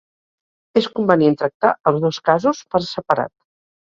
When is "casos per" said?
2.31-2.81